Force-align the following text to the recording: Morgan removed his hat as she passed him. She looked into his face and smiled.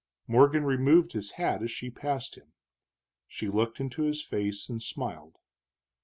Morgan 0.25 0.65
removed 0.65 1.11
his 1.11 1.33
hat 1.33 1.61
as 1.61 1.69
she 1.69 1.91
passed 1.91 2.33
him. 2.35 2.53
She 3.27 3.49
looked 3.49 3.79
into 3.79 4.01
his 4.01 4.23
face 4.23 4.67
and 4.67 4.81
smiled. 4.81 5.37